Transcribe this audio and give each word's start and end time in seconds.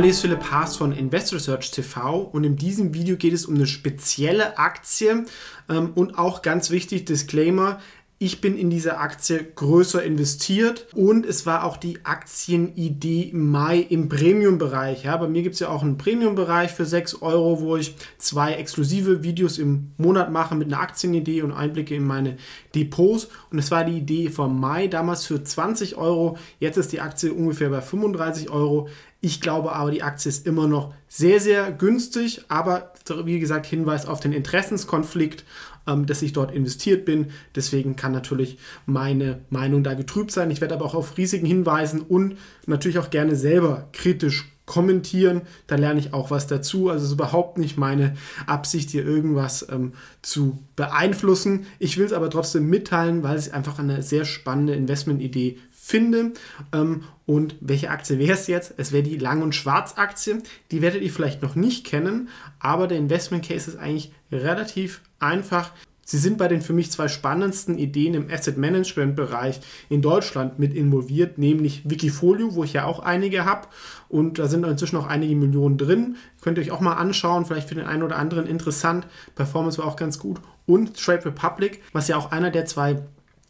Hallo, 0.00 0.08
ist 0.08 0.22
Philipp 0.22 0.50
Haas 0.50 0.78
von 0.78 0.92
Investor 0.92 1.36
Research 1.36 1.72
TV 1.72 2.20
und 2.20 2.44
in 2.44 2.56
diesem 2.56 2.94
Video 2.94 3.18
geht 3.18 3.34
es 3.34 3.44
um 3.44 3.56
eine 3.56 3.66
spezielle 3.66 4.56
Aktie 4.56 5.26
ähm, 5.68 5.90
und 5.94 6.18
auch 6.18 6.40
ganz 6.40 6.70
wichtig, 6.70 7.04
Disclaimer, 7.04 7.80
ich 8.22 8.42
bin 8.42 8.58
in 8.58 8.68
diese 8.68 8.98
Aktie 8.98 9.42
größer 9.54 10.02
investiert 10.02 10.86
und 10.94 11.24
es 11.24 11.46
war 11.46 11.64
auch 11.64 11.78
die 11.78 12.04
Aktienidee 12.04 13.30
im 13.32 13.50
Mai 13.50 13.78
im 13.78 14.10
Premium-Bereich. 14.10 15.04
Ja, 15.04 15.16
bei 15.16 15.26
mir 15.26 15.40
gibt 15.40 15.54
es 15.54 15.60
ja 15.60 15.70
auch 15.70 15.82
einen 15.82 15.96
Premium-Bereich 15.96 16.70
für 16.70 16.84
6 16.84 17.22
Euro, 17.22 17.62
wo 17.62 17.76
ich 17.76 17.94
zwei 18.18 18.52
exklusive 18.52 19.22
Videos 19.22 19.56
im 19.56 19.92
Monat 19.96 20.30
mache 20.30 20.54
mit 20.54 20.66
einer 20.66 20.82
Aktienidee 20.82 21.40
und 21.40 21.52
Einblicke 21.52 21.94
in 21.94 22.06
meine 22.06 22.36
Depots. 22.74 23.28
Und 23.50 23.58
es 23.58 23.70
war 23.70 23.84
die 23.84 23.96
Idee 23.96 24.28
vom 24.28 24.60
Mai 24.60 24.86
damals 24.86 25.24
für 25.24 25.42
20 25.42 25.96
Euro. 25.96 26.36
Jetzt 26.58 26.76
ist 26.76 26.92
die 26.92 27.00
Aktie 27.00 27.32
ungefähr 27.32 27.70
bei 27.70 27.80
35 27.80 28.50
Euro. 28.50 28.90
Ich 29.20 29.40
glaube 29.40 29.72
aber, 29.72 29.90
die 29.90 30.02
Aktie 30.02 30.30
ist 30.30 30.46
immer 30.46 30.66
noch 30.66 30.94
sehr, 31.08 31.40
sehr 31.40 31.72
günstig. 31.72 32.42
Aber 32.48 32.92
wie 33.24 33.38
gesagt, 33.38 33.66
Hinweis 33.66 34.06
auf 34.06 34.20
den 34.20 34.32
Interessenskonflikt 34.32 35.44
ähm, 35.86 36.06
dass 36.06 36.22
ich 36.22 36.32
dort 36.32 36.52
investiert 36.52 37.04
bin. 37.04 37.28
Deswegen 37.54 37.96
kann 37.96 38.12
natürlich 38.12 38.58
meine 38.86 39.40
Meinung 39.50 39.82
da 39.82 39.94
getrübt 39.94 40.30
sein. 40.30 40.50
Ich 40.50 40.60
werde 40.60 40.74
aber 40.74 40.84
auch 40.84 40.94
auf 40.94 41.16
Risiken 41.16 41.46
hinweisen 41.46 42.00
und 42.00 42.36
natürlich 42.66 42.98
auch 42.98 43.10
gerne 43.10 43.36
selber 43.36 43.88
kritisch 43.92 44.52
kommentieren. 44.66 45.42
Da 45.66 45.74
lerne 45.74 45.98
ich 45.98 46.14
auch 46.14 46.30
was 46.30 46.46
dazu. 46.46 46.90
Also 46.90 47.02
es 47.02 47.08
ist 47.10 47.14
überhaupt 47.14 47.58
nicht 47.58 47.76
meine 47.76 48.14
Absicht, 48.46 48.90
hier 48.90 49.04
irgendwas 49.04 49.66
ähm, 49.68 49.94
zu 50.22 50.58
beeinflussen. 50.76 51.66
Ich 51.80 51.98
will 51.98 52.06
es 52.06 52.12
aber 52.12 52.30
trotzdem 52.30 52.68
mitteilen, 52.68 53.24
weil 53.24 53.36
es 53.36 53.50
einfach 53.50 53.80
eine 53.80 54.02
sehr 54.02 54.24
spannende 54.24 54.74
Investmentidee 54.74 55.58
finde. 55.90 56.32
Ähm, 56.72 57.02
und 57.26 57.56
welche 57.60 57.90
Aktie 57.90 58.18
wäre 58.18 58.34
es 58.34 58.46
jetzt? 58.46 58.74
Es 58.76 58.92
wäre 58.92 59.02
die 59.02 59.16
Lang- 59.16 59.42
und 59.42 59.54
Schwarz-Aktie. 59.54 60.42
Die 60.70 60.82
werdet 60.82 61.02
ihr 61.02 61.12
vielleicht 61.12 61.42
noch 61.42 61.54
nicht 61.54 61.86
kennen, 61.86 62.28
aber 62.58 62.86
der 62.86 62.98
Investment 62.98 63.46
Case 63.46 63.70
ist 63.70 63.78
eigentlich 63.78 64.12
relativ 64.32 65.02
einfach. 65.18 65.72
Sie 66.10 66.18
sind 66.18 66.38
bei 66.38 66.48
den 66.48 66.60
für 66.60 66.72
mich 66.72 66.90
zwei 66.90 67.06
spannendsten 67.06 67.78
Ideen 67.78 68.14
im 68.14 68.28
Asset 68.28 68.58
Management 68.58 69.14
Bereich 69.14 69.60
in 69.88 70.02
Deutschland 70.02 70.58
mit 70.58 70.74
involviert, 70.74 71.38
nämlich 71.38 71.88
Wikifolio, 71.88 72.56
wo 72.56 72.64
ich 72.64 72.72
ja 72.72 72.84
auch 72.84 72.98
einige 72.98 73.44
habe 73.44 73.68
und 74.08 74.40
da 74.40 74.48
sind 74.48 74.66
inzwischen 74.66 74.96
auch 74.96 75.06
einige 75.06 75.36
Millionen 75.36 75.78
drin. 75.78 76.16
Könnt 76.40 76.58
ihr 76.58 76.64
euch 76.64 76.72
auch 76.72 76.80
mal 76.80 76.94
anschauen, 76.94 77.46
vielleicht 77.46 77.68
für 77.68 77.76
den 77.76 77.86
einen 77.86 78.02
oder 78.02 78.18
anderen 78.18 78.48
interessant. 78.48 79.06
Performance 79.36 79.78
war 79.78 79.86
auch 79.86 79.94
ganz 79.94 80.18
gut 80.18 80.40
und 80.66 80.96
Trade 80.96 81.26
Republic, 81.26 81.80
was 81.92 82.08
ja 82.08 82.16
auch 82.16 82.32
einer 82.32 82.50
der 82.50 82.66
zwei 82.66 83.02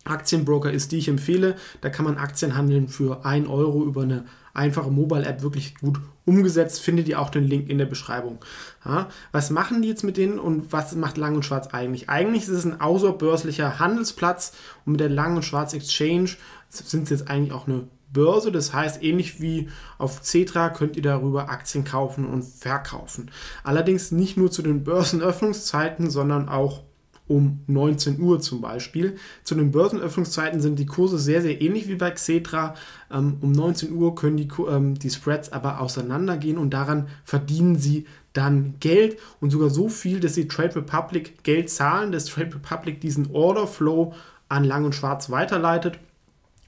Aktienbroker 0.05 0.73
ist, 0.73 0.93
die 0.93 0.99
ich 0.99 1.09
empfehle. 1.09 1.57
Da 1.81 1.91
kann 1.91 2.05
man 2.05 2.17
Aktien 2.17 2.57
handeln 2.57 2.89
für 2.89 3.25
1 3.25 3.49
Euro 3.49 3.85
über 3.85 4.03
eine 4.03 4.25
einfache 4.55 4.91
Mobile-App 4.91 5.43
wirklich 5.43 5.77
gut 5.77 6.01
umgesetzt. 6.25 6.81
Findet 6.81 7.09
ihr 7.09 7.21
auch 7.21 7.31
den 7.31 7.45
Link 7.45 7.69
in 7.69 7.79
der 7.79 7.87
Beschreibung. 7.87 8.39
Ja, 8.85 9.09
was 9.33 9.51
machen 9.51 9.83
die 9.83 9.89
jetzt 9.89 10.05
mit 10.05 10.17
denen 10.17 10.39
und 10.39 10.73
was 10.73 10.95
macht 10.95 11.19
Lang 11.19 11.35
und 11.35 11.45
Schwarz 11.45 11.69
eigentlich? 11.69 12.09
Eigentlich 12.09 12.45
ist 12.45 12.49
es 12.49 12.65
ein 12.65 12.81
außerbörslicher 12.81 13.79
Handelsplatz 13.79 14.53
und 14.85 14.93
mit 14.93 15.01
der 15.01 15.11
Lang 15.11 15.37
und 15.37 15.45
Schwarz 15.45 15.75
Exchange 15.75 16.31
sind 16.69 17.07
sie 17.07 17.15
jetzt 17.15 17.29
eigentlich 17.29 17.53
auch 17.53 17.67
eine 17.67 17.89
Börse. 18.13 18.51
Das 18.51 18.73
heißt, 18.73 19.03
ähnlich 19.03 19.41
wie 19.41 19.69
auf 19.99 20.23
Cetra 20.23 20.71
könnt 20.71 20.97
ihr 20.97 21.03
darüber 21.03 21.51
Aktien 21.51 21.85
kaufen 21.85 22.27
und 22.27 22.43
verkaufen. 22.43 23.31
Allerdings 23.63 24.11
nicht 24.13 24.37
nur 24.37 24.51
zu 24.51 24.63
den 24.63 24.83
Börsenöffnungszeiten, 24.83 26.11
sondern 26.11 26.49
auch 26.49 26.83
um 27.31 27.61
19 27.69 28.21
Uhr 28.21 28.41
zum 28.41 28.61
Beispiel. 28.61 29.17
Zu 29.45 29.55
den 29.55 29.71
Börsenöffnungszeiten 29.71 30.61
sind 30.61 30.79
die 30.79 30.87
Kurse 30.87 31.19
sehr, 31.19 31.41
sehr 31.41 31.61
ähnlich 31.61 31.89
wie 31.89 31.95
bei 31.95 32.11
Xetra. 32.11 32.75
Ähm, 33.11 33.37
um 33.41 33.53
19 33.53 33.93
Uhr 33.93 34.17
können 34.17 34.37
die, 34.37 34.49
ähm, 34.69 34.99
die 34.99 35.11
Spreads 35.11 35.53
aber 35.53 35.81
auseinandergehen 35.81 36.59
und 36.59 36.71
daran 36.71 37.07
verdienen 37.25 37.77
sie 37.77 38.07
dann 38.33 38.75
Geld 38.81 39.19
und 39.41 39.51
sogar 39.51 39.71
so 39.71 39.89
viel, 39.89 40.19
dass 40.19 40.35
sie 40.35 40.49
Trade 40.49 40.77
Republic 40.77 41.45
Geld 41.45 41.71
zahlen, 41.71 42.13
dass 42.13 42.27
Trade 42.27 42.55
Republic 42.57 43.01
diesen 43.01 43.31
Order 43.33 43.67
Flow 43.67 44.13
an 44.49 44.65
Lang 44.65 44.85
und 44.85 44.95
Schwarz 44.95 45.31
weiterleitet 45.31 45.99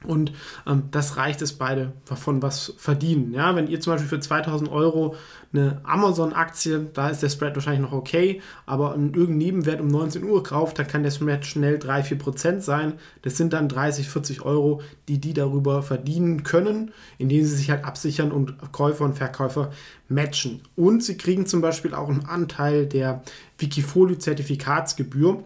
und 0.05 0.33
ähm, 0.67 0.85
das 0.91 1.17
reicht 1.17 1.43
es 1.43 1.53
beide 1.53 1.93
davon 2.07 2.43
was 2.43 2.75
verdienen. 2.77 3.33
Ja, 3.33 3.55
wenn 3.55 3.69
ihr 3.69 3.81
zum 3.81 3.95
Beispiel 3.95 4.09
für 4.09 4.21
2000 4.21 4.71
Euro 4.71 5.17
eine 5.53 5.81
Amazon-Aktie, 5.85 6.91
da 6.95 7.11
ist 7.11 7.23
der 7.23 7.29
Spread 7.29 7.55
wahrscheinlich 7.55 7.83
noch 7.83 7.93
okay, 7.93 8.41
aber 8.65 8.95
einen 8.95 9.13
irgendeinen 9.13 9.39
Nebenwert 9.39 9.81
um 9.81 9.89
19 9.89 10.25
Uhr 10.25 10.43
kauft, 10.43 10.79
dann 10.79 10.87
kann 10.87 11.03
der 11.03 11.11
Spread 11.11 11.45
schnell 11.45 11.77
3-4% 11.77 12.61
sein. 12.61 12.95
Das 13.23 13.37
sind 13.37 13.53
dann 13.53 13.69
30, 13.69 14.09
40 14.09 14.43
Euro, 14.43 14.81
die 15.09 15.19
die 15.19 15.35
darüber 15.35 15.83
verdienen 15.83 16.43
können, 16.43 16.93
indem 17.19 17.45
sie 17.45 17.57
sich 17.57 17.71
halt 17.71 17.85
absichern 17.85 18.33
und 18.33 18.55
Käufer 18.73 19.05
und 19.05 19.15
Verkäufer 19.15 19.71
matchen. 20.09 20.63
Und 20.77 21.03
sie 21.05 21.17
kriegen 21.17 21.47
zum 21.47 21.61
Beispiel 21.61 21.95
auch 21.95 22.09
einen 22.09 22.25
Anteil 22.25 22.87
der 22.87 23.23
Wikifolio-Zertifikatsgebühr. 23.59 25.45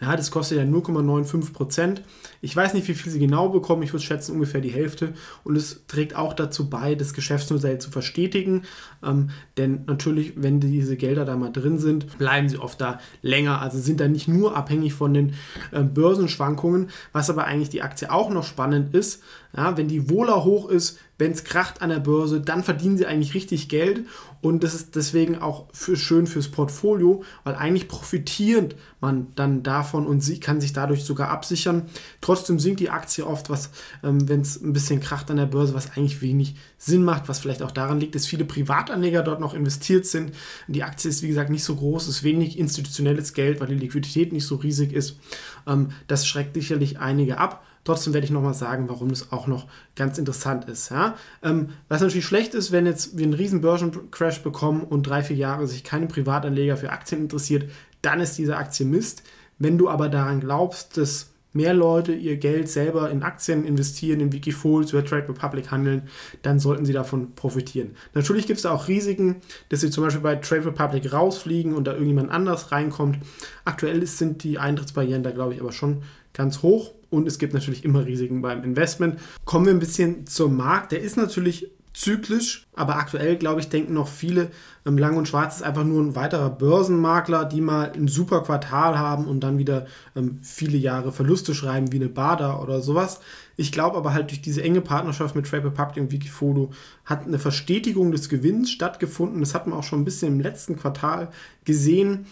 Ja, 0.00 0.16
das 0.16 0.30
kostet 0.30 0.58
ja 0.58 0.64
0,95 0.64 1.52
Prozent. 1.52 2.02
Ich 2.40 2.54
weiß 2.54 2.74
nicht, 2.74 2.88
wie 2.88 2.94
viel 2.94 3.12
sie 3.12 3.18
genau 3.18 3.48
bekommen. 3.48 3.82
Ich 3.82 3.92
würde 3.92 4.04
schätzen 4.04 4.32
ungefähr 4.32 4.60
die 4.60 4.70
Hälfte. 4.70 5.14
Und 5.44 5.56
es 5.56 5.86
trägt 5.86 6.16
auch 6.16 6.32
dazu 6.32 6.70
bei, 6.70 6.94
das 6.94 7.14
Geschäftsmodell 7.14 7.78
zu 7.78 7.90
verstetigen. 7.90 8.62
Ähm, 9.04 9.30
denn 9.56 9.84
natürlich, 9.86 10.34
wenn 10.36 10.60
diese 10.60 10.96
Gelder 10.96 11.24
da 11.24 11.36
mal 11.36 11.52
drin 11.52 11.78
sind, 11.78 12.18
bleiben 12.18 12.48
sie 12.48 12.58
oft 12.58 12.80
da 12.80 13.00
länger. 13.22 13.60
Also 13.60 13.78
sind 13.78 14.00
da 14.00 14.08
nicht 14.08 14.28
nur 14.28 14.56
abhängig 14.56 14.94
von 14.94 15.14
den 15.14 15.34
äh, 15.72 15.82
Börsenschwankungen. 15.82 16.90
Was 17.12 17.30
aber 17.30 17.44
eigentlich 17.44 17.70
die 17.70 17.82
Aktie 17.82 18.10
auch 18.10 18.30
noch 18.30 18.44
spannend 18.44 18.94
ist, 18.94 19.22
ja, 19.56 19.76
wenn 19.76 19.88
die 19.88 20.10
Wohler 20.10 20.44
hoch 20.44 20.68
ist, 20.68 20.98
wenn 21.18 21.32
es 21.32 21.44
kracht 21.44 21.82
an 21.82 21.88
der 21.88 22.00
Börse, 22.00 22.40
dann 22.40 22.62
verdienen 22.62 22.98
sie 22.98 23.06
eigentlich 23.06 23.34
richtig 23.34 23.68
Geld 23.68 24.04
und 24.42 24.62
das 24.62 24.74
ist 24.74 24.96
deswegen 24.96 25.38
auch 25.38 25.66
für, 25.72 25.96
schön 25.96 26.26
fürs 26.26 26.48
Portfolio, 26.48 27.24
weil 27.42 27.54
eigentlich 27.54 27.88
profitiert 27.88 28.76
man 29.00 29.28
dann 29.34 29.62
davon 29.62 30.06
und 30.06 30.20
sie 30.20 30.40
kann 30.40 30.60
sich 30.60 30.72
dadurch 30.72 31.04
sogar 31.04 31.30
absichern. 31.30 31.86
Trotzdem 32.20 32.58
sinkt 32.58 32.80
die 32.80 32.90
Aktie 32.90 33.26
oft, 33.26 33.48
was, 33.48 33.70
ähm, 34.04 34.28
wenn 34.28 34.42
es 34.42 34.60
ein 34.60 34.72
bisschen 34.72 35.00
kracht 35.00 35.30
an 35.30 35.38
der 35.38 35.46
Börse, 35.46 35.74
was 35.74 35.96
eigentlich 35.96 36.20
wenig 36.20 36.56
Sinn 36.76 37.02
macht, 37.02 37.28
was 37.28 37.38
vielleicht 37.38 37.62
auch 37.62 37.70
daran 37.70 37.98
liegt, 37.98 38.14
dass 38.14 38.26
viele 38.26 38.44
Privatanleger 38.44 39.22
dort 39.22 39.40
noch 39.40 39.54
investiert 39.54 40.06
sind. 40.06 40.32
Die 40.68 40.82
Aktie 40.82 41.10
ist 41.10 41.22
wie 41.22 41.28
gesagt 41.28 41.50
nicht 41.50 41.64
so 41.64 41.74
groß, 41.74 42.06
ist 42.06 42.22
wenig 42.22 42.58
institutionelles 42.58 43.32
Geld, 43.32 43.60
weil 43.60 43.68
die 43.68 43.74
Liquidität 43.74 44.32
nicht 44.32 44.46
so 44.46 44.56
riesig 44.56 44.92
ist. 44.92 45.18
Ähm, 45.66 45.88
das 46.08 46.26
schreckt 46.26 46.54
sicherlich 46.54 46.98
einige 46.98 47.38
ab. 47.38 47.64
Trotzdem 47.86 48.12
werde 48.12 48.24
ich 48.24 48.32
nochmal 48.32 48.52
sagen, 48.52 48.88
warum 48.88 49.08
das 49.10 49.30
auch 49.30 49.46
noch 49.46 49.66
ganz 49.94 50.18
interessant 50.18 50.66
ist. 50.66 50.90
Ja? 50.90 51.14
Ähm, 51.42 51.70
was 51.88 52.00
natürlich 52.00 52.26
schlecht 52.26 52.52
ist, 52.52 52.72
wenn 52.72 52.84
jetzt 52.84 53.16
wir 53.16 53.24
einen 53.24 53.32
riesen 53.32 53.60
Börsencrash 53.60 54.42
bekommen 54.42 54.82
und 54.82 55.04
drei, 55.04 55.22
vier 55.22 55.36
Jahre 55.36 55.68
sich 55.68 55.84
keine 55.84 56.08
Privatanleger 56.08 56.76
für 56.76 56.90
Aktien 56.90 57.22
interessiert, 57.22 57.70
dann 58.02 58.20
ist 58.20 58.36
diese 58.38 58.56
Aktie 58.56 58.84
Mist. 58.84 59.22
Wenn 59.58 59.78
du 59.78 59.88
aber 59.88 60.08
daran 60.08 60.40
glaubst, 60.40 60.96
dass 60.96 61.30
mehr 61.52 61.74
Leute 61.74 62.12
ihr 62.12 62.36
Geld 62.38 62.68
selber 62.68 63.08
in 63.08 63.22
Aktien 63.22 63.64
investieren, 63.64 64.18
in 64.18 64.32
Wikifolio 64.32 64.88
oder 64.88 65.04
Trade 65.04 65.28
Republic 65.28 65.70
handeln, 65.70 66.02
dann 66.42 66.58
sollten 66.58 66.84
sie 66.84 66.92
davon 66.92 67.36
profitieren. 67.36 67.92
Natürlich 68.14 68.48
gibt 68.48 68.58
es 68.58 68.64
da 68.64 68.72
auch 68.72 68.88
Risiken, 68.88 69.36
dass 69.68 69.80
sie 69.80 69.90
zum 69.90 70.02
Beispiel 70.02 70.22
bei 70.22 70.34
Trade 70.34 70.66
Republic 70.66 71.12
rausfliegen 71.12 71.74
und 71.74 71.86
da 71.86 71.92
irgendjemand 71.92 72.32
anders 72.32 72.72
reinkommt. 72.72 73.18
Aktuell 73.64 74.04
sind 74.06 74.42
die 74.42 74.58
Eintrittsbarrieren 74.58 75.22
da, 75.22 75.30
glaube 75.30 75.54
ich, 75.54 75.60
aber 75.60 75.72
schon 75.72 76.02
ganz 76.32 76.62
hoch 76.62 76.92
und 77.16 77.26
es 77.26 77.38
gibt 77.38 77.54
natürlich 77.54 77.84
immer 77.84 78.04
Risiken 78.04 78.42
beim 78.42 78.62
Investment. 78.62 79.18
Kommen 79.44 79.66
wir 79.66 79.72
ein 79.72 79.78
bisschen 79.78 80.26
zum 80.26 80.56
Markt. 80.56 80.92
Der 80.92 81.00
ist 81.00 81.16
natürlich 81.16 81.70
zyklisch, 81.96 82.66
aber 82.74 82.96
aktuell, 82.96 83.36
glaube 83.36 83.60
ich, 83.60 83.70
denken 83.70 83.94
noch 83.94 84.08
viele, 84.08 84.50
ähm, 84.84 84.98
Lang 84.98 85.16
und 85.16 85.28
Schwarz 85.28 85.56
ist 85.56 85.62
einfach 85.62 85.82
nur 85.82 86.02
ein 86.02 86.14
weiterer 86.14 86.50
Börsenmakler, 86.50 87.46
die 87.46 87.62
mal 87.62 87.90
ein 87.92 88.06
super 88.06 88.42
Quartal 88.42 88.98
haben 88.98 89.26
und 89.26 89.40
dann 89.40 89.56
wieder 89.56 89.86
ähm, 90.14 90.38
viele 90.42 90.76
Jahre 90.76 91.10
Verluste 91.10 91.54
schreiben, 91.54 91.92
wie 91.92 91.96
eine 91.96 92.10
Bada 92.10 92.60
oder 92.60 92.82
sowas. 92.82 93.20
Ich 93.56 93.72
glaube 93.72 93.96
aber 93.96 94.12
halt 94.12 94.28
durch 94.30 94.42
diese 94.42 94.62
enge 94.62 94.82
Partnerschaft 94.82 95.34
mit 95.34 95.46
Trade 95.46 95.64
Republic 95.64 95.96
und 96.02 96.12
Wikifolio 96.12 96.70
hat 97.06 97.26
eine 97.26 97.38
Verstetigung 97.38 98.12
des 98.12 98.28
Gewinns 98.28 98.70
stattgefunden. 98.70 99.40
Das 99.40 99.54
hat 99.54 99.66
man 99.66 99.78
auch 99.78 99.84
schon 99.84 100.02
ein 100.02 100.04
bisschen 100.04 100.34
im 100.34 100.40
letzten 100.40 100.76
Quartal 100.76 101.30
gesehen. 101.64 102.26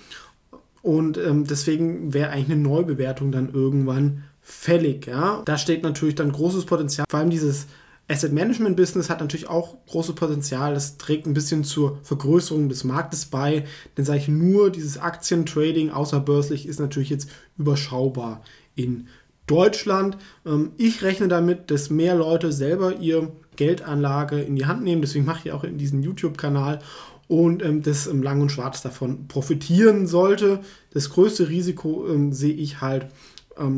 Und 0.83 1.17
ähm, 1.17 1.47
deswegen 1.47 2.13
wäre 2.13 2.29
eigentlich 2.29 2.51
eine 2.51 2.63
Neubewertung 2.63 3.33
dann 3.33 3.55
irgendwann 3.55 4.25
fällig. 4.45 5.07
Ja? 5.07 5.43
Da 5.45 5.59
steht 5.59 5.83
natürlich 5.83 6.15
dann 6.15 6.31
großes 6.31 6.67
Potenzial. 6.67 7.07
Vor 7.11 7.19
allem 7.19 7.31
dieses 7.31 7.67
Asset 8.07 8.33
Management 8.33 8.77
Business 8.77 9.09
hat 9.09 9.21
natürlich 9.21 9.49
auch 9.49 9.77
großes 9.87 10.15
Potenzial. 10.15 10.75
Es 10.75 10.99
trägt 10.99 11.27
ein 11.27 11.35
bisschen 11.35 11.65
zur 11.65 11.99
Vergrößerung 12.03 12.69
des 12.69 12.85
Marktes 12.85 13.25
bei. 13.25 13.65
Denn 13.97 14.05
sage 14.05 14.19
ich 14.19 14.29
nur, 14.29 14.71
dieses 14.71 14.99
Aktientrading 14.99 15.91
außerbörslich 15.91 16.67
ist 16.69 16.79
natürlich 16.79 17.11
jetzt 17.11 17.31
überschaubar 17.57 18.43
in 18.77 19.09
Deutschland. 19.47 20.19
Ähm, 20.45 20.73
ich 20.77 21.03
rechne 21.03 21.29
damit, 21.29 21.71
dass 21.71 21.89
mehr 21.89 22.15
Leute 22.15 22.53
selber 22.53 22.97
ihre 22.97 23.33
Geldanlage 23.57 24.41
in 24.41 24.57
die 24.57 24.67
Hand 24.67 24.85
nehmen. 24.85 25.01
Deswegen 25.01 25.25
mache 25.25 25.49
ich 25.49 25.53
auch 25.53 25.65
in 25.65 25.79
diesem 25.79 26.03
YouTube-Kanal 26.03 26.81
und 27.29 27.63
ähm, 27.63 27.83
das 27.83 28.07
ähm, 28.07 28.23
Lang 28.23 28.43
und 28.43 28.53
Schwarz 28.53 28.83
davon 28.83 29.29
profitieren 29.29 30.07
sollte. 30.07 30.61
Das 30.93 31.09
größte 31.09 31.49
Risiko 31.49 32.07
ähm, 32.07 32.33
sehe 32.33 32.55
ich 32.55 32.83
halt 32.83 33.07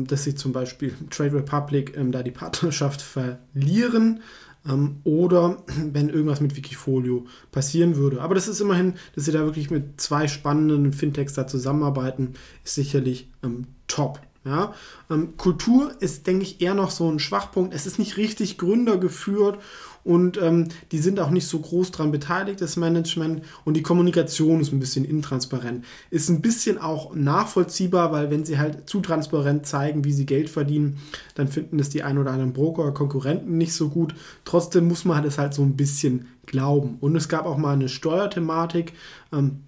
dass 0.07 0.23
sie 0.23 0.35
zum 0.35 0.51
Beispiel 0.51 0.93
Trade 1.09 1.33
Republic 1.33 1.95
ähm, 1.95 2.11
da 2.11 2.23
die 2.23 2.31
Partnerschaft 2.31 3.01
verlieren 3.01 4.21
ähm, 4.67 4.97
oder 5.03 5.57
wenn 5.93 6.09
irgendwas 6.09 6.41
mit 6.41 6.55
Wikifolio 6.55 7.25
passieren 7.51 7.95
würde. 7.95 8.21
Aber 8.21 8.35
das 8.35 8.47
ist 8.47 8.61
immerhin, 8.61 8.93
dass 9.15 9.25
sie 9.25 9.31
da 9.31 9.39
wirklich 9.39 9.69
mit 9.69 9.99
zwei 9.99 10.27
spannenden 10.27 10.93
Fintechs 10.93 11.33
da 11.33 11.47
zusammenarbeiten, 11.47 12.33
ist 12.63 12.75
sicherlich 12.75 13.29
ähm, 13.43 13.67
top. 13.87 14.19
Ja? 14.45 14.73
Ähm, 15.09 15.35
Kultur 15.37 15.93
ist, 15.99 16.27
denke 16.27 16.43
ich, 16.43 16.61
eher 16.61 16.73
noch 16.73 16.91
so 16.91 17.09
ein 17.11 17.19
Schwachpunkt. 17.19 17.73
Es 17.73 17.85
ist 17.85 17.99
nicht 17.99 18.17
richtig 18.17 18.57
gründergeführt 18.57 19.59
und 20.07 20.41
ähm, 20.41 20.69
die 20.93 20.99
sind 20.99 21.19
auch 21.19 21.31
nicht 21.31 21.47
so 21.47 21.59
groß 21.59 21.91
daran 21.91 22.11
beteiligt, 22.11 22.61
das 22.61 22.77
Management 22.77 23.43
und 23.65 23.75
die 23.75 23.83
Kommunikation 23.83 24.61
ist 24.61 24.71
ein 24.71 24.79
bisschen 24.79 25.03
intransparent. 25.03 25.83
Ist 26.09 26.29
ein 26.29 26.41
bisschen 26.41 26.77
auch 26.77 27.13
nachvollziehbar, 27.13 28.13
weil 28.13 28.31
wenn 28.31 28.45
sie 28.45 28.57
halt 28.57 28.89
zu 28.89 29.01
transparent 29.01 29.65
zeigen, 29.65 30.05
wie 30.05 30.13
sie 30.13 30.25
Geld 30.25 30.49
verdienen, 30.49 30.97
dann 31.35 31.49
finden 31.49 31.77
das 31.77 31.89
die 31.89 32.03
ein 32.03 32.17
oder 32.17 32.31
anderen 32.31 32.53
Broker 32.53 32.83
oder 32.83 32.93
Konkurrenten 32.93 33.57
nicht 33.57 33.73
so 33.73 33.89
gut. 33.89 34.15
Trotzdem 34.45 34.87
muss 34.87 35.03
man 35.03 35.23
das 35.23 35.37
halt 35.37 35.53
so 35.53 35.61
ein 35.61 35.75
bisschen 35.75 36.27
glauben. 36.45 36.97
Und 37.01 37.15
es 37.17 37.27
gab 37.27 37.45
auch 37.45 37.57
mal 37.57 37.73
eine 37.73 37.89
Steuerthematik. 37.89 38.93
Ähm, 39.33 39.63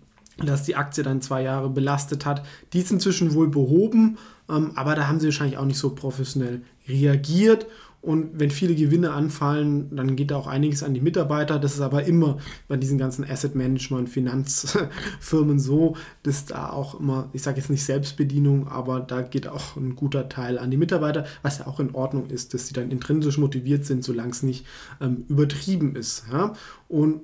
dass 0.45 0.63
die 0.63 0.75
Aktie 0.75 1.03
dann 1.03 1.21
zwei 1.21 1.43
Jahre 1.43 1.69
belastet 1.69 2.25
hat. 2.25 2.45
Die 2.73 2.79
ist 2.79 2.91
inzwischen 2.91 3.33
wohl 3.33 3.49
behoben, 3.49 4.17
ähm, 4.49 4.71
aber 4.75 4.95
da 4.95 5.07
haben 5.07 5.19
sie 5.19 5.27
wahrscheinlich 5.27 5.57
auch 5.57 5.65
nicht 5.65 5.79
so 5.79 5.91
professionell 5.91 6.61
reagiert 6.87 7.67
und 8.01 8.39
wenn 8.39 8.49
viele 8.49 8.75
Gewinne 8.75 9.11
anfallen, 9.11 9.93
dann 9.93 10.15
geht 10.15 10.31
da 10.31 10.37
auch 10.37 10.47
einiges 10.47 10.83
an 10.83 10.93
die 10.93 11.01
Mitarbeiter. 11.01 11.59
Das 11.59 11.73
ist 11.73 11.81
aber 11.81 12.05
immer 12.05 12.37
bei 12.69 12.77
diesen 12.77 12.97
ganzen 12.97 13.29
Asset 13.29 13.55
Management, 13.55 14.09
Finanzfirmen 14.09 15.59
so, 15.59 15.97
dass 16.23 16.45
da 16.45 16.69
auch 16.69 16.97
immer, 16.97 17.29
ich 17.33 17.41
sage 17.41 17.57
jetzt 17.57 17.69
nicht 17.69 17.83
Selbstbedienung, 17.83 18.69
aber 18.69 19.01
da 19.01 19.21
geht 19.21 19.49
auch 19.49 19.75
ein 19.75 19.97
guter 19.97 20.29
Teil 20.29 20.57
an 20.57 20.71
die 20.71 20.77
Mitarbeiter, 20.77 21.25
was 21.41 21.59
ja 21.59 21.67
auch 21.67 21.81
in 21.81 21.93
Ordnung 21.93 22.29
ist, 22.29 22.53
dass 22.53 22.67
sie 22.67 22.73
dann 22.73 22.89
intrinsisch 22.89 23.37
motiviert 23.37 23.85
sind, 23.85 24.03
solange 24.03 24.31
es 24.31 24.43
nicht 24.43 24.65
ähm, 25.01 25.25
übertrieben 25.27 25.97
ist. 25.97 26.23
Ja? 26.31 26.53
Und 26.87 27.21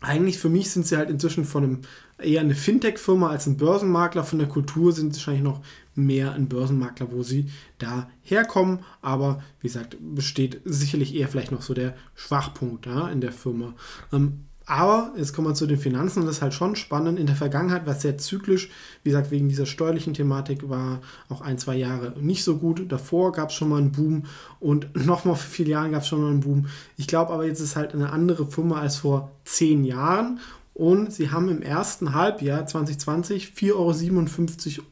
eigentlich 0.00 0.38
für 0.38 0.48
mich 0.48 0.70
sind 0.70 0.86
sie 0.86 0.96
halt 0.96 1.10
inzwischen 1.10 1.44
von 1.44 1.64
einem 1.64 1.80
eher 2.18 2.40
eine 2.40 2.54
Fintech-Firma 2.54 3.30
als 3.30 3.46
ein 3.46 3.56
Börsenmakler. 3.56 4.24
Von 4.24 4.38
der 4.38 4.48
Kultur 4.48 4.92
sind 4.92 5.12
sie 5.12 5.20
wahrscheinlich 5.20 5.42
noch 5.42 5.60
mehr 5.94 6.32
ein 6.32 6.48
Börsenmakler, 6.48 7.10
wo 7.10 7.22
sie 7.22 7.50
da 7.78 8.08
herkommen. 8.22 8.80
Aber 9.02 9.42
wie 9.60 9.68
gesagt, 9.68 9.96
besteht 10.00 10.60
sicherlich 10.64 11.14
eher 11.14 11.28
vielleicht 11.28 11.52
noch 11.52 11.62
so 11.62 11.74
der 11.74 11.96
Schwachpunkt 12.14 12.86
ja, 12.86 13.08
in 13.08 13.20
der 13.20 13.32
Firma. 13.32 13.74
Ähm, 14.12 14.44
aber 14.68 15.12
jetzt 15.16 15.32
kommen 15.32 15.48
wir 15.48 15.54
zu 15.54 15.66
den 15.66 15.78
Finanzen 15.78 16.20
und 16.20 16.26
das 16.26 16.36
ist 16.36 16.42
halt 16.42 16.52
schon 16.52 16.76
spannend. 16.76 17.18
In 17.18 17.26
der 17.26 17.36
Vergangenheit 17.36 17.86
war 17.86 17.94
es 17.94 18.02
sehr 18.02 18.18
zyklisch. 18.18 18.68
Wie 19.02 19.08
gesagt, 19.08 19.30
wegen 19.30 19.48
dieser 19.48 19.64
steuerlichen 19.64 20.12
Thematik 20.12 20.68
war 20.68 21.00
auch 21.30 21.40
ein, 21.40 21.56
zwei 21.56 21.74
Jahre 21.74 22.12
nicht 22.20 22.44
so 22.44 22.58
gut. 22.58 22.92
Davor 22.92 23.32
gab 23.32 23.48
es 23.48 23.54
schon 23.54 23.70
mal 23.70 23.78
einen 23.78 23.92
Boom 23.92 24.24
und 24.60 24.94
nochmal 25.06 25.36
vor 25.36 25.36
vier 25.36 25.68
Jahren 25.68 25.92
gab 25.92 26.02
es 26.02 26.08
schon 26.08 26.20
mal 26.20 26.28
einen 26.28 26.40
Boom. 26.40 26.66
Ich 26.98 27.06
glaube 27.06 27.32
aber, 27.32 27.46
jetzt 27.46 27.60
ist 27.60 27.76
halt 27.76 27.94
eine 27.94 28.12
andere 28.12 28.44
Firma 28.44 28.78
als 28.78 28.98
vor 28.98 29.30
zehn 29.44 29.84
Jahren 29.84 30.38
und 30.74 31.14
sie 31.14 31.30
haben 31.30 31.48
im 31.48 31.62
ersten 31.62 32.12
Halbjahr 32.12 32.66
2020 32.66 33.54
4,57 33.56 34.78
Euro 34.80 34.86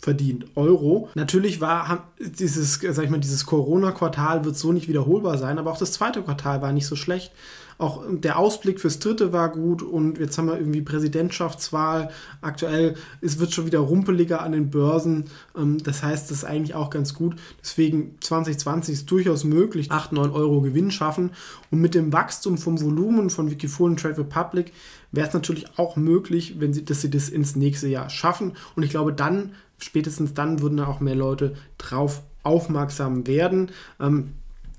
verdient. 0.00 0.46
Euro. 0.56 1.08
Natürlich 1.14 1.60
war 1.60 2.08
dieses, 2.18 2.74
sag 2.74 3.04
ich 3.04 3.10
mal, 3.10 3.20
dieses 3.20 3.46
Corona-Quartal 3.46 4.44
wird 4.44 4.56
so 4.56 4.72
nicht 4.72 4.88
wiederholbar 4.88 5.38
sein, 5.38 5.58
aber 5.58 5.70
auch 5.70 5.78
das 5.78 5.92
zweite 5.92 6.22
Quartal 6.22 6.62
war 6.62 6.72
nicht 6.72 6.86
so 6.86 6.96
schlecht. 6.96 7.32
Auch 7.80 8.02
der 8.10 8.38
Ausblick 8.38 8.78
fürs 8.78 8.98
dritte 8.98 9.32
war 9.32 9.48
gut 9.50 9.80
und 9.80 10.18
jetzt 10.18 10.36
haben 10.36 10.48
wir 10.48 10.58
irgendwie 10.58 10.82
Präsidentschaftswahl. 10.82 12.10
Aktuell 12.42 12.94
es 13.22 13.38
wird 13.38 13.54
schon 13.54 13.64
wieder 13.64 13.78
rumpeliger 13.78 14.42
an 14.42 14.52
den 14.52 14.68
Börsen. 14.68 15.30
Ähm, 15.56 15.82
das 15.82 16.02
heißt, 16.02 16.30
das 16.30 16.38
ist 16.38 16.44
eigentlich 16.44 16.74
auch 16.74 16.90
ganz 16.90 17.14
gut. 17.14 17.36
Deswegen 17.62 18.16
2020 18.20 18.92
ist 18.92 19.10
durchaus 19.10 19.44
möglich, 19.44 19.90
8, 19.90 20.12
9 20.12 20.30
Euro 20.30 20.60
Gewinn 20.60 20.90
schaffen. 20.90 21.30
Und 21.70 21.80
mit 21.80 21.94
dem 21.94 22.12
Wachstum 22.12 22.58
vom 22.58 22.78
Volumen 22.78 23.30
von 23.30 23.50
Wikifolio 23.50 23.92
und 23.92 24.00
Trade 24.00 24.18
Republic 24.18 24.74
wäre 25.10 25.28
es 25.28 25.32
natürlich 25.32 25.78
auch 25.78 25.96
möglich, 25.96 26.56
wenn 26.58 26.74
sie, 26.74 26.84
dass 26.84 27.00
sie 27.00 27.10
das 27.10 27.30
ins 27.30 27.56
nächste 27.56 27.88
Jahr 27.88 28.10
schaffen. 28.10 28.52
Und 28.76 28.82
ich 28.82 28.90
glaube, 28.90 29.14
dann, 29.14 29.52
spätestens 29.80 30.34
dann, 30.34 30.60
würden 30.60 30.78
da 30.78 30.86
auch 30.86 31.00
mehr 31.00 31.14
Leute 31.14 31.54
drauf 31.78 32.22
aufmerksam 32.42 33.26
werden. 33.26 33.70
Ähm, 33.98 34.34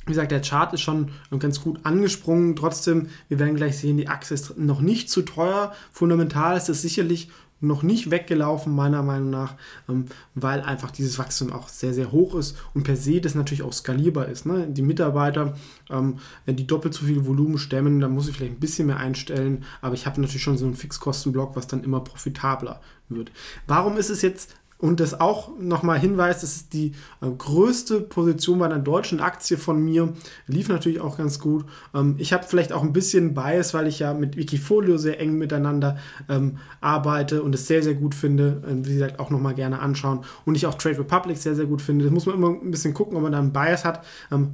wie 0.05 0.13
gesagt, 0.13 0.31
der 0.31 0.41
Chart 0.41 0.73
ist 0.73 0.81
schon 0.81 1.09
ganz 1.37 1.61
gut 1.61 1.79
angesprungen. 1.83 2.55
Trotzdem, 2.55 3.09
wir 3.29 3.37
werden 3.37 3.55
gleich 3.55 3.77
sehen, 3.77 3.97
die 3.97 4.07
Achse 4.07 4.33
ist 4.33 4.57
noch 4.57 4.81
nicht 4.81 5.09
zu 5.09 5.21
teuer. 5.21 5.73
Fundamental 5.91 6.57
ist 6.57 6.69
es 6.69 6.81
sicherlich 6.81 7.29
noch 7.61 7.83
nicht 7.83 8.09
weggelaufen, 8.09 8.73
meiner 8.73 9.03
Meinung 9.03 9.29
nach, 9.29 9.55
ähm, 9.87 10.05
weil 10.33 10.61
einfach 10.61 10.91
dieses 10.91 11.19
Wachstum 11.19 11.53
auch 11.53 11.69
sehr, 11.69 11.93
sehr 11.93 12.11
hoch 12.11 12.35
ist 12.35 12.57
und 12.73 12.83
per 12.83 12.95
se 12.95 13.21
das 13.21 13.35
natürlich 13.35 13.61
auch 13.61 13.71
skalierbar 13.71 14.27
ist. 14.27 14.45
Ne? 14.45 14.67
Die 14.67 14.81
Mitarbeiter, 14.81 15.55
ähm, 15.89 16.17
wenn 16.45 16.55
die 16.55 16.65
doppelt 16.65 16.93
so 16.93 17.05
viel 17.05 17.25
Volumen 17.25 17.59
stemmen, 17.59 17.99
dann 17.99 18.11
muss 18.11 18.27
ich 18.27 18.35
vielleicht 18.35 18.53
ein 18.53 18.59
bisschen 18.59 18.87
mehr 18.87 18.97
einstellen, 18.97 19.63
aber 19.81 19.93
ich 19.93 20.07
habe 20.07 20.19
natürlich 20.19 20.41
schon 20.41 20.57
so 20.57 20.65
einen 20.65 20.75
Fixkostenblock, 20.75 21.55
was 21.55 21.67
dann 21.67 21.83
immer 21.83 21.99
profitabler 21.99 22.81
wird. 23.09 23.31
Warum 23.67 23.97
ist 23.97 24.09
es 24.09 24.23
jetzt 24.23 24.55
und 24.81 24.99
das 24.99 25.19
auch 25.19 25.49
nochmal 25.59 25.99
hinweist, 25.99 26.41
das 26.41 26.55
ist 26.55 26.73
die 26.73 26.93
äh, 27.21 27.29
größte 27.29 28.01
Position 28.01 28.57
bei 28.57 28.65
einer 28.65 28.79
deutschen 28.79 29.19
Aktie 29.19 29.57
von 29.57 29.81
mir. 29.81 30.13
Lief 30.47 30.69
natürlich 30.69 30.99
auch 30.99 31.17
ganz 31.19 31.39
gut. 31.39 31.65
Ähm, 31.93 32.15
ich 32.17 32.33
habe 32.33 32.45
vielleicht 32.47 32.73
auch 32.73 32.81
ein 32.81 32.91
bisschen 32.91 33.35
Bias, 33.35 33.75
weil 33.75 33.85
ich 33.85 33.99
ja 33.99 34.15
mit 34.15 34.37
Wikifolio 34.37 34.97
sehr 34.97 35.19
eng 35.19 35.37
miteinander 35.37 35.97
ähm, 36.27 36.57
arbeite 36.81 37.43
und 37.43 37.53
es 37.53 37.67
sehr, 37.67 37.83
sehr 37.83 37.93
gut 37.93 38.15
finde. 38.15 38.63
Ähm, 38.67 38.85
wie 38.87 38.93
gesagt, 38.95 39.19
auch 39.19 39.29
nochmal 39.29 39.53
gerne 39.53 39.79
anschauen. 39.79 40.21
Und 40.45 40.55
ich 40.55 40.65
auch 40.65 40.73
Trade 40.73 40.97
Republic 40.97 41.37
sehr, 41.37 41.55
sehr 41.55 41.65
gut 41.65 41.83
finde. 41.83 42.05
Das 42.05 42.13
muss 42.13 42.25
man 42.25 42.35
immer 42.35 42.49
ein 42.49 42.71
bisschen 42.71 42.95
gucken, 42.95 43.15
ob 43.15 43.21
man 43.21 43.33
da 43.33 43.37
einen 43.37 43.53
Bias 43.53 43.85
hat. 43.85 44.03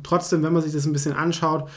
Trotzdem, 0.04 0.44
wenn 0.44 0.52
man 0.52 0.62
sich 0.62 0.74
das 0.74 0.86
ein 0.86 0.94
bisschen 0.94 1.14
anschaut, 1.14 1.70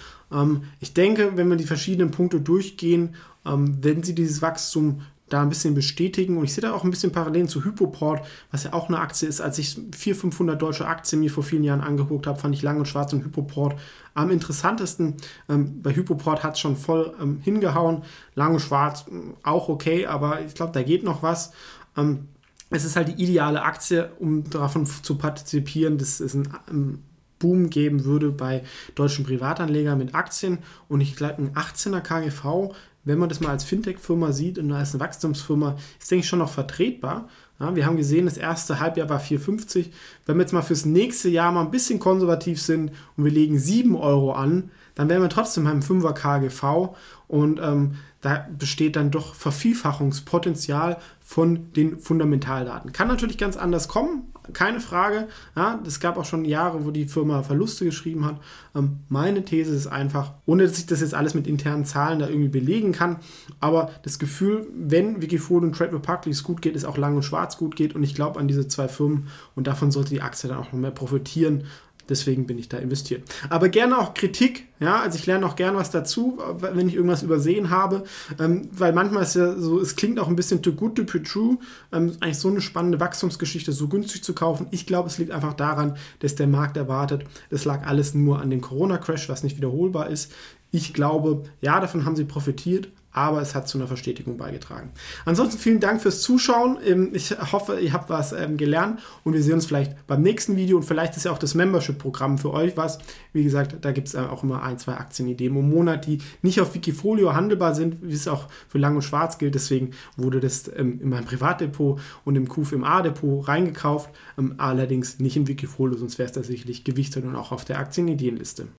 ich 0.81 0.95
denke, 0.95 1.33
wenn 1.37 1.49
wir 1.49 1.57
die 1.57 1.65
verschiedenen 1.65 2.11
Punkte 2.13 2.41
durchgehen, 2.41 3.15
wenn 3.45 4.03
sie 4.03 4.15
dieses 4.15 4.43
Wachstum 4.43 5.03
da 5.31 5.41
ein 5.41 5.49
bisschen 5.49 5.75
bestätigen. 5.75 6.37
Und 6.37 6.45
ich 6.45 6.53
sehe 6.53 6.63
da 6.63 6.75
auch 6.75 6.85
ein 6.85 6.91
bisschen 6.91 7.13
Parallelen 7.13 7.49
zu 7.49 7.65
Hypoport, 7.65 8.27
was 8.51 8.65
ja 8.65 8.75
auch 8.75 8.89
eine 8.89 8.99
Aktie 8.99 9.27
ist. 9.27 9.41
Als 9.41 9.59
ich 9.59 9.81
400, 9.97 10.21
500 10.21 10.61
deutsche 10.61 10.87
Aktien 10.87 11.21
mir 11.21 11.31
vor 11.31 11.43
vielen 11.43 11.65
Jahren 11.65 11.81
angeguckt 11.81 12.27
habe, 12.27 12.39
fand 12.39 12.55
ich 12.55 12.63
Lang 12.63 12.79
und 12.79 12.87
Schwarz 12.87 13.13
und 13.13 13.25
Hypoport 13.25 13.79
am 14.15 14.31
interessantesten. 14.31 15.15
Ähm, 15.49 15.81
bei 15.83 15.95
Hypoport 15.95 16.43
hat 16.43 16.55
es 16.55 16.61
schon 16.61 16.77
voll 16.77 17.15
ähm, 17.21 17.39
hingehauen. 17.43 18.03
Lang 18.35 18.55
und 18.55 18.61
Schwarz 18.61 19.07
ähm, 19.11 19.35
auch 19.43 19.69
okay, 19.69 20.07
aber 20.07 20.43
ich 20.43 20.55
glaube, 20.55 20.73
da 20.73 20.83
geht 20.83 21.05
noch 21.05 21.23
was. 21.23 21.53
Ähm, 21.97 22.29
es 22.71 22.85
ist 22.85 22.97
halt 22.97 23.09
die 23.09 23.23
ideale 23.23 23.63
Aktie, 23.63 24.11
um 24.19 24.49
davon 24.49 24.87
zu 24.87 25.17
partizipieren, 25.17 25.99
dass 25.99 26.21
es 26.21 26.35
ein 26.35 26.49
ähm, 26.71 26.99
Boom 27.41 27.71
geben 27.71 28.05
würde 28.05 28.31
bei 28.31 28.63
deutschen 28.95 29.25
Privatanlegern 29.25 29.99
mit 29.99 30.15
Aktien. 30.15 30.59
Und 30.89 31.01
ich 31.01 31.17
glaube, 31.17 31.43
ein 31.43 31.55
18er 31.55 32.01
KGV 32.01 32.75
wenn 33.05 33.19
man 33.19 33.29
das 33.29 33.41
mal 33.41 33.51
als 33.51 33.65
Fintech-Firma 33.65 34.33
sieht 34.33 34.59
und 34.59 34.73
als 34.73 34.95
eine 34.95 35.01
Wachstumsfirma, 35.01 35.77
ist, 35.99 36.11
denke 36.11 36.25
ich, 36.25 36.29
schon 36.29 36.41
noch 36.41 36.51
vertretbar. 36.51 37.29
Ja, 37.59 37.75
wir 37.75 37.87
haben 37.87 37.97
gesehen, 37.97 38.25
das 38.25 38.37
erste 38.37 38.81
Halbjahr 38.81 39.09
war 39.09 39.21
4,50. 39.21 39.87
Wenn 40.27 40.37
wir 40.37 40.43
jetzt 40.43 40.53
mal 40.53 40.63
fürs 40.63 40.85
nächste 40.85 41.29
Jahr 41.29 41.53
mal 41.53 41.63
ein 41.63 41.71
bisschen 41.71 41.99
konservativ 41.99 42.61
sind 42.61 42.93
und 43.17 43.25
wir 43.25 43.33
legen 43.33 43.59
7 43.59 43.95
Euro 43.97 44.33
an, 44.33 44.71
dann 44.95 45.09
wären 45.09 45.23
wir 45.23 45.29
trotzdem 45.29 45.65
beim 45.65 45.81
5er 45.81 46.13
KGV 46.13 46.95
und 47.29 47.61
ähm, 47.63 47.97
da 48.21 48.47
besteht 48.59 48.97
dann 48.97 49.11
doch 49.11 49.35
Vervielfachungspotenzial 49.35 50.99
von 51.21 51.73
den 51.73 51.99
Fundamentaldaten. 51.99 52.93
Kann 52.93 53.09
natürlich 53.09 53.39
ganz 53.39 53.57
anders 53.57 53.89
kommen, 53.89 54.33
keine 54.53 54.81
Frage. 54.81 55.29
Ja, 55.57 55.81
es 55.87 56.01
gab 56.01 56.17
auch 56.17 56.25
schon 56.25 56.45
Jahre, 56.45 56.85
wo 56.85 56.91
die 56.91 57.07
Firma 57.07 57.43
Verluste 57.43 57.85
geschrieben 57.85 58.25
hat. 58.25 58.37
Ähm, 58.75 59.01
meine 59.09 59.45
These 59.45 59.75
ist 59.75 59.87
einfach, 59.87 60.33
ohne 60.47 60.65
dass 60.65 60.79
ich 60.79 60.87
das 60.87 61.01
jetzt 61.01 61.15
alles 61.15 61.35
mit 61.35 61.47
internen 61.47 61.85
Zahlen 61.85 62.19
da 62.19 62.29
irgendwie 62.29 62.49
belegen 62.49 62.93
kann, 62.93 63.17
aber 63.61 63.91
das 64.03 64.19
Gefühl, 64.19 64.67
wenn 64.75 65.23
Wikifolio 65.23 65.69
und 65.69 65.77
Trade 65.77 66.01
es 66.31 66.43
gut 66.43 66.63
geht, 66.63 66.77
ist 66.77 66.85
auch 66.85 66.97
Lang 66.97 67.17
und 67.17 67.23
Schwarz 67.23 67.57
gut 67.57 67.77
geht 67.77 67.95
und 67.95 68.03
ich 68.03 68.15
glaube 68.15 68.39
an 68.39 68.49
diese 68.49 68.69
zwei 68.69 68.89
Firmen 68.89 69.29
und 69.55 69.67
davon 69.67 69.91
sollte 69.91 70.11
die 70.11 70.23
Aktie 70.23 70.49
dann 70.49 70.59
auch 70.59 70.73
noch 70.73 70.79
mehr 70.79 70.91
profitieren. 70.91 71.65
Deswegen 72.11 72.47
bin 72.47 72.59
ich 72.59 72.69
da 72.69 72.77
investiert. 72.79 73.23
Aber 73.49 73.69
gerne 73.69 73.99
auch 73.99 74.15
Kritik. 74.15 74.67
Ja, 74.81 75.01
also 75.01 75.17
ich 75.17 75.27
lerne 75.27 75.47
auch 75.47 75.57
gerne 75.57 75.79
was 75.79 75.91
dazu, 75.91 76.39
wenn 76.59 76.89
ich 76.89 76.95
irgendwas 76.97 77.23
übersehen 77.23 77.71
habe. 77.71 78.05
Ähm, 78.39 78.69
weil 78.73 78.93
manchmal 78.93 79.23
ist 79.23 79.37
ja 79.37 79.55
so, 79.57 79.81
es 79.81 79.95
klingt 79.95 80.19
auch 80.19 80.29
ein 80.29 80.37
bisschen 80.37 80.61
too 80.63 80.73
good 80.73 80.97
to 80.97 81.05
be 81.05 81.23
true. 81.23 81.59
Ähm, 81.93 82.13
eigentlich 82.21 82.39
so 82.39 82.49
eine 82.49 82.61
spannende 82.61 82.99
Wachstumsgeschichte 82.99 83.73
so 83.73 83.89
günstig 83.89 84.25
zu 84.25 84.35
kaufen. 84.35 84.67
Ich 84.73 84.87
glaube, 84.87 85.09
es 85.09 85.19
liegt 85.19 85.31
einfach 85.31 85.55
daran, 85.55 85.97
dass 86.19 86.35
der 86.35 86.49
Markt 86.49 86.77
erwartet, 86.77 87.25
es 87.51 87.65
lag 87.65 87.87
alles 87.87 88.15
nur 88.15 88.41
an 88.41 88.51
dem 88.51 88.61
Corona-Crash, 88.61 89.29
was 89.29 89.45
nicht 89.45 89.57
wiederholbar 89.57 90.11
ist. 90.11 90.33
Ich 90.73 90.93
glaube, 90.93 91.45
ja, 91.61 91.79
davon 91.79 92.05
haben 92.05 92.17
sie 92.17 92.25
profitiert, 92.25 92.89
aber 93.13 93.41
es 93.41 93.55
hat 93.55 93.69
zu 93.69 93.79
einer 93.79 93.89
Verstetigung 93.89 94.37
beigetragen. 94.37 94.91
Ansonsten 95.25 95.59
vielen 95.59 95.81
Dank 95.81 96.01
fürs 96.01 96.23
Zuschauen. 96.23 96.79
Ähm, 96.85 97.11
ich 97.13 97.31
hoffe, 97.53 97.81
ihr 97.81 97.93
habt 97.93 98.09
was 98.09 98.33
ähm, 98.33 98.57
gelernt 98.57 99.01
und 99.25 99.33
wir 99.33 99.43
sehen 99.43 99.55
uns 99.55 99.67
vielleicht 99.67 100.07
beim 100.07 100.23
nächsten 100.23 100.57
Video 100.57 100.77
und 100.77 100.85
vielleicht 100.85 101.17
ist 101.17 101.25
ja 101.25 101.33
auch 101.33 101.39
das 101.39 101.55
Membership-Programm 101.55 102.39
für 102.39 102.53
euch 102.53 102.77
was. 102.77 102.99
Wie 103.33 103.43
gesagt, 103.43 103.77
da 103.81 103.93
gibt 103.93 104.09
es 104.09 104.15
äh, 104.15 104.19
auch 104.19 104.43
immer 104.43 104.63
ein, 104.63 104.79
zwei 104.79 104.95
Aktienideen 104.95 105.57
im 105.57 105.71
Monat, 105.71 106.07
die 106.07 106.19
nicht 106.43 106.61
auf 106.61 106.75
Wikifolio 106.75 107.35
handelbar 107.35 107.75
sind, 107.75 107.97
wie 108.03 108.15
es 108.15 108.29
auch 108.29 108.47
für 108.69 108.79
Lang 108.79 108.95
und 108.95 109.03
Schwarz 109.03 109.39
gilt. 109.39 109.55
Deswegen 109.55 109.91
wurde 110.17 110.41
das 110.41 110.71
ähm, 110.77 111.01
in 111.03 111.09
meinem 111.09 111.25
Privatdepot 111.25 112.01
und 112.25 112.37
im 112.37 112.49
QFMA-Depot 112.49 113.47
reingekauft, 113.47 114.11
allerdings 114.57 115.19
nicht 115.19 115.37
in 115.37 115.47
Wikifolio, 115.49 115.97
sonst 115.99 116.19
wäre 116.19 116.27
es 116.27 116.33
da 116.33 116.43
sicherlich 116.43 116.85
gewichtet 116.85 117.25
und 117.25 117.37
auch 117.37 117.53
auf 117.53 117.65
der 117.65 117.79
Aktienideenliste. 117.79 118.69